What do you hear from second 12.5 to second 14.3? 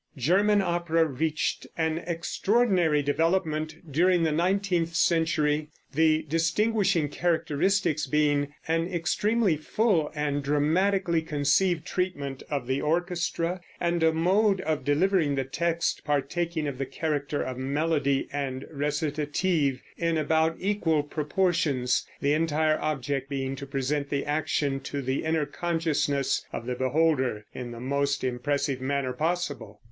the orchestra, and a